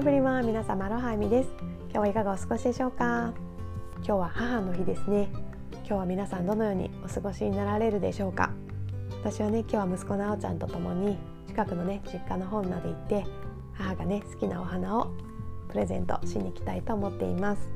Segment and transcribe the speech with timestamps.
[0.00, 1.50] エブリワン皆様アロハイミです。
[1.60, 3.34] 今日はいかがお過ごしでしょうか？
[3.96, 5.28] 今日は母の日ですね。
[5.72, 8.50] 今日は皆さんどのようにお過ごしになられるでしょうか？
[9.22, 11.18] 私はね今日は息子のあおちゃんと共に
[11.48, 13.26] 近くのね実家の方まで行って
[13.74, 15.08] 母がね好きなお花を
[15.68, 17.68] プレゼントしに行きたいと思っています。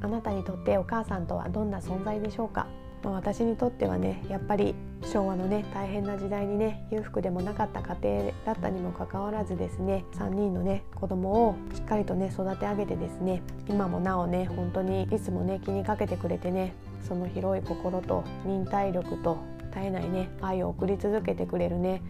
[0.00, 2.66] あなたにとってお母さんとはどんな存在でしょうか？
[3.02, 16.74] まあ、私にとってはねやっぱり昭和のね大変な時代にね裕福でもなかった家庭だったにもかかわらずですね3人のね子供をしっかりとね育て上げてですね今もなおね本当にいつもね気にかけてくれてね
[17.06, 19.38] その広い心と忍耐力と
[19.72, 22.02] 絶えないね愛を送り続けてくれるね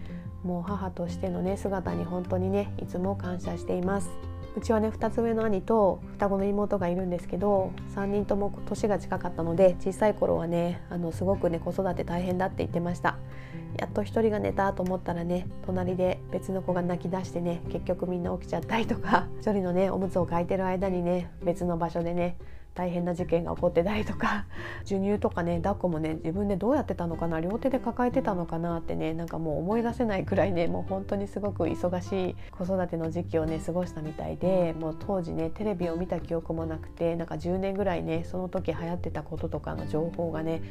[0.43, 4.11] もう母としてのね姿に本当にねいつも感謝しています。
[4.57, 13.17] うちはね2つ上の兄と双子の妹がいるんですけど3人とも年が近かったので小さい頃はねあのすごくね子育て大変だって言ってました。
[13.79, 22.37] やっと1人が寝たと思ったらね隣で別の子が泣き出してね結局みんな起きちゃったりとか1人のねおむつを替えてる間にね別の場所でね
[22.75, 24.47] 大変な事件が起こってたりとか
[24.85, 40.63] 授乳とかね抱っこもね自分でどうやってたのかな両手で抱えてたのかなってねなんかもう思い出せないくらいねもう本当にすごく忙しい子育ての時期をね過ごしたみたいでもう当時ねテレビを見た記憶もなくてなんか10年ぐらいねその時流行ってたこととかの情報がね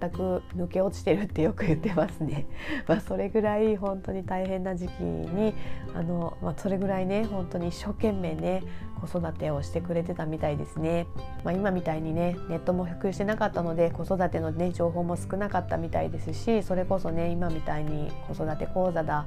[0.00, 2.46] 全く抜け落ちてるってよく言ってますね。
[2.86, 5.54] まあ、それぐらい本当に大変な時期に
[5.94, 8.62] あの、まあ、それぐらいね本当に一生懸命ね
[9.00, 11.06] 子育てをしてくれてたみたいですね。
[11.44, 19.26] まあ、今みたいにねネットも普及してなかったので子育てのね情報も少なかったみたいですしそれこそね今みたいに子育て講座だ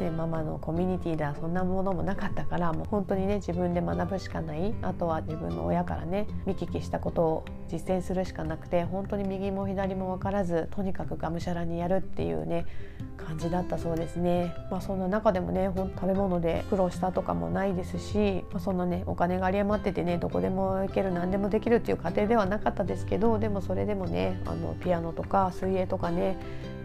[0.00, 12.66] ね、ママのコミュニティだそんなものもなかったからもう本当にね自分で学ぶしかないあとは自分の親からね見聞きしたことを実践するしかなくて本当に右も左も分からずとにかくがむしゃらにやるっていうね
[13.16, 14.54] 感じだったそうですね。
[14.70, 26.38] まあ、そんな中でもね食べ物で苦労したとかもないですし、まあ、そんなねお金が有り余っててねどこでも行ける何でもできるっていう家庭ではなかったですけどでもそれでもねあのピアノとか水泳とかね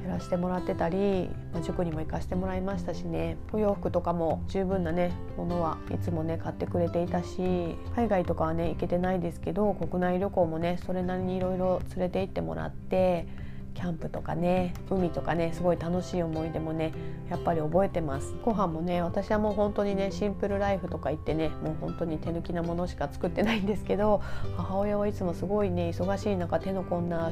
[0.05, 3.37] やらせてもらってたり、まあ、塾にも行かせてもらいましたしね。
[3.51, 13.27] お洋服とかも十分なねものはいつもね買ってくれていたし海外とかはね行けてないですけど国内旅行もねそれなりにいろいろ連れて行ってもらって
[13.75, 16.93] キャンプとかね海とかねすごい楽しい思い出もね
[17.29, 18.33] やっぱり覚えてます。
[18.43, 24.21] ご飯もね私はもう本当にねシンプルライフとか言ってねもう本当に手抜きなものしか作ってないんですけど
[24.55, 27.31] 母親はいつもすごいね忙しい中手の込んだ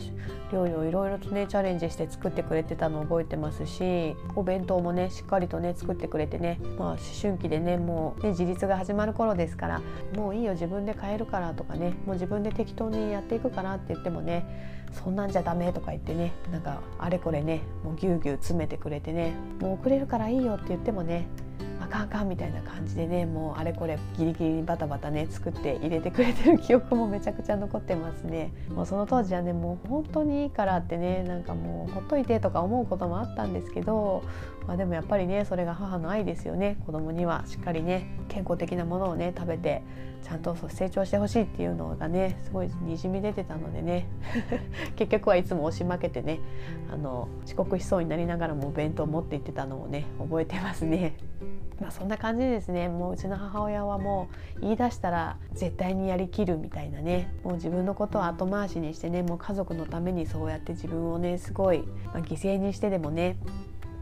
[0.51, 9.81] 料理をいろいろとねチャレンジして作ってくれてたのを覚えてますしお弁当もねしっかりとね作ってくれてねまあ思春期でねもうね自立が始まる頃ですから
[10.15, 21.27] もういいよ自分で買えるからとかねもう自分で適当にやっていくからって言ってもねそんなんじゃダメとか言ってねなんかあれこれねもうぎゅうぎゅう詰めてくれてねもう遅れるからいいよって言ってもね
[22.01, 34.23] あかんみたいな感じでねもうあれこれギリギリバタバタね作って入れてくれてる記憶もめちゃくちゃ残ってますねもうその当時はねもう本当にいいからってねなんかもうほっといてとか思うこともあったんですけど、
[34.67, 39.83] まあ、でもやっぱりねそれが母の愛ですよね子供にはしっかりね健康的なものをね食べて
[40.23, 44.07] ちゃんと成長してほしいっていうのがねすごいにじみ出てたのでね
[44.95, 46.39] 結局はいつも押し負けてね
[46.91, 51.17] あの遅刻しそうになりながらもお弁当持って行ってたのをね覚えてますね。
[51.79, 63.38] まあ、そんな感じですねもううちの母親はもう言い出したら絶対にやりきるみたいなねもう自分のことを後回しにしてねもう家族のためにそうやって自分をねすごい、まあ、犠牲にしてでもね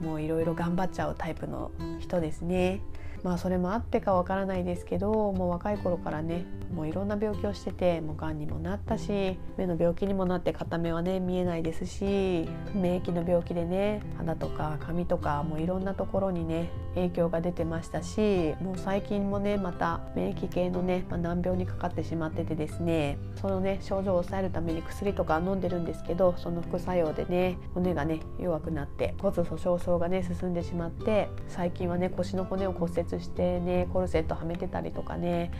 [0.01, 2.81] もういろいろ頑張っちゃうタイプの人ですね。
[3.23, 35.51] まあそれもあってかわからないですけどもう若い頃からねもういろんな病気をしててもうがんにもなったし目の病気にもなって片目はね見えないですし免疫の病気でね肌とか髪とかもういろんなところにね影響が出てましたしもう最近もねまた免疫系のね、まあ、難病にかかってしまっててですねそのね症状を抑えるために薬とか飲んでるんですけどその副作用でね骨がね弱くなって骨粗鬆症がね進んでしまって最近はね腰の骨を骨折してねコルセットはめてたりとかね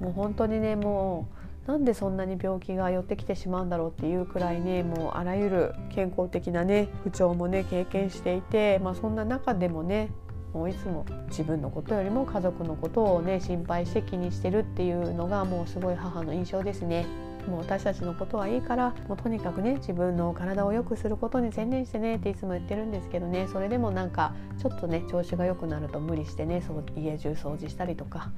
[0.00, 10.10] もう本当にねもうなんでそんなに病気が寄ってきてしまうんだろうっていうくらいねもうあらゆる健康的なね不調もね経験していて、まあ、そんな中でもね
[10.52, 17.06] もういつも自分のことよりも家族のことをね心配して気にしてるっていうのがもうすごい母の印象ですね。
[17.48, 28.30] もう私たちのことはいいからもうとにかくね自分の体を良くすることに専念してねっていつも言ってるんですけどねそれでもなんかちょっとね調子が良くなると無理してねそう家中掃除したりとか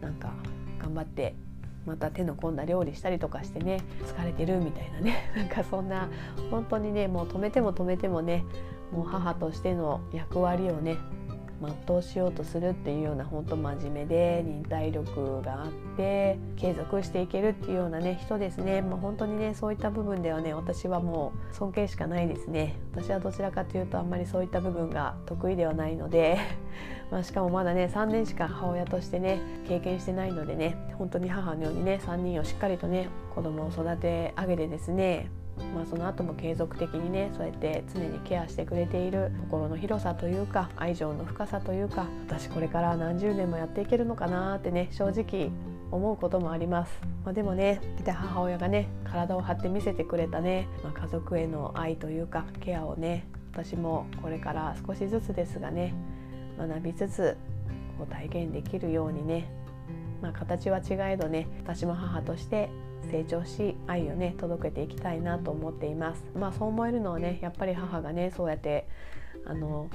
[0.00, 0.32] なんか
[0.78, 1.34] 頑張って
[1.86, 6.08] また手の込んだ料理したりとかしてね疲れてるみたいなね なんかそんな
[6.50, 8.44] 本当にねもう止めても止めてもね
[8.92, 10.98] もう母としての役割をね
[11.68, 22.76] 全うしようとするっていうような本当真面目で忍耐力があって継続していけるっていうようなね人ですね、まあ、本当にねそういった部分ではね私はもう尊敬しかないですね。
[22.92, 26.38] 私はどちらかというとあんまりそういった部分が得意ではないので
[27.10, 35.30] まあしかもまだね3年しか母親としてね経験してないのでね本当に母のようにね3人をしっかりとね子供を育て上げてですね
[35.74, 45.50] まあ、その後も継続的にねそうやって常にケアしてくれている心の広さというか愛情の深さというか私これから何十年もやっていけるのかなってね正直
[45.90, 46.92] 思うこともあります、
[47.24, 55.94] まあ、でもね母親がね体を張って見せてくれたね、まあ、家族への愛というかケアをね私もこれから少しずつですがね
[56.58, 57.36] 学びつつ
[57.98, 59.50] こう体現できるようにね、
[60.22, 62.70] まあ、形は違えどね私も母として
[63.10, 66.24] 成長し愛をね届けていきたいなと思っています。
[66.34, 68.88] まあそう思えるのはねやっぱり母がねそうやって
[69.44, 69.88] あの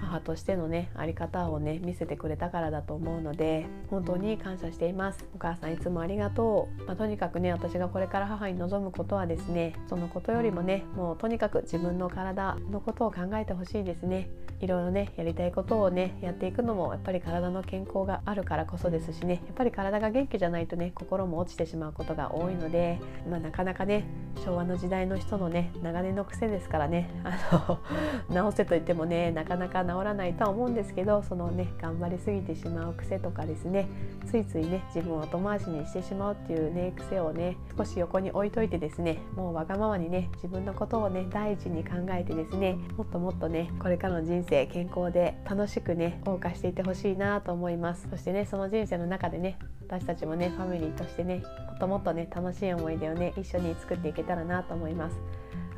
[0.00, 5.26] 母としてのねあり方をね見せてくれたからだと思うので本当に感謝しています。
[5.34, 19.42] お母さんいつもありがとう、まあ、とにかくね私がこれから母に望むことはですねそのことよりもねもうとにかく自分の体のことを考えてほしいですねいろいろねやりたいことをねやっていくのもやっぱり体の健康があるからこそですしね。
[19.46, 24.04] やっぱり体が元気じゃないとね心も落ちてしまうことが多いので、まあ、なかなかね
[24.44, 27.10] 昭和の時代の人のね長年の癖ですからね。
[27.24, 27.38] あ
[27.68, 27.78] の
[28.34, 33.88] 直せと言ってもねなかなか治らないとは思うんですけどそのね頑張りすぎてしまう癖とかですね。
[34.26, 48.08] ついついね自分を後回しにしてしまうっていうね癖をね少し横に置いといてですねもうわがままにね自分のことをね第一に考えてですねもっともっとねこれからの人生健康で楽しくね謳歌していってほしいなと思います。
[48.10, 55.16] そしてねその人生の中でね私たちもねファミリーとしてねもっともっとね楽しい思い出をね一緒に作っていけたらなと思います。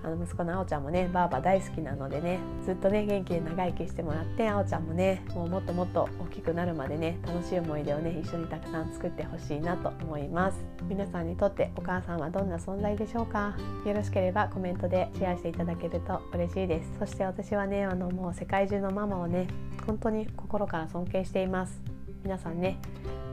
[0.03, 10.59] あの息子のあおちゃんもねばあば大好きなのでねずっとね元気で長生きしてもらってあおちゃんもねもうもっともっと大きくなるまでね楽しい思い出をね一緒にたくさん作ってほしいなと思います。
[10.89, 13.57] 皆さんにとってお母さんはどんな存在でしょうか？
[13.85, 16.93] よろしければコメントでシェアしていただけると嬉しいです。
[16.99, 19.47] そして私はねあのもう世界中のママをね
[19.87, 21.81] 本当に心から尊敬しています。
[22.23, 22.79] 皆さんね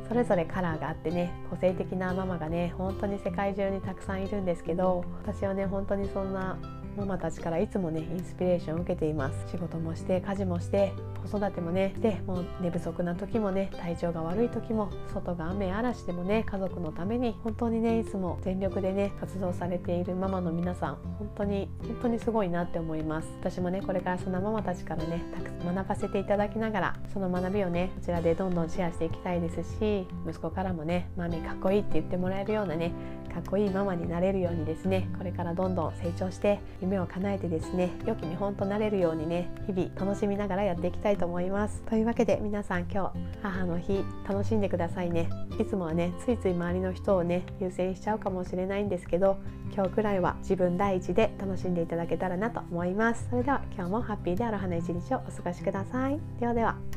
[0.08, 6.58] それぞれカラーがあってね個性的なママがね本当に世界中にたくさんいるんですけど私はね本当にそんな
[6.98, 9.52] ママたちからいつもねインスピレーションを受けています。
[9.52, 10.94] 仕事もして家事もして
[11.30, 23.28] 子育てもねでもう寝不足な時もね体調が悪い時も外が雨嵐でもね家族のために本当にねいつも全力でね活動されているママの皆さん本当に本当にすごいなって思います。
[23.40, 32.92] 私もねこれからそんなママたちからねたくさん学ばせていただきながらその学びをねこちらでどんどんシェアしていきたいですし息子からもねマミかっこいいって言ってもらえるようなね
[33.34, 41.82] かっこいいママになれるようにですねこれからどんどん成長して夢を叶えてですね良き見本となれるようにね日々楽しみながらやっていきたいと思います。
[41.84, 45.30] というわけで皆さん今日母の日楽しんでくださいね。
[45.60, 49.38] いつもはねついつい周りの人をね優先しちゃうかもしれないんですけど
[49.74, 53.28] 今日くらいは自分第一で楽しんでいただけたらなと思います。
[53.30, 56.20] それでは今日もハッピーである花一日をお過ごしください。
[56.40, 56.97] ではでは。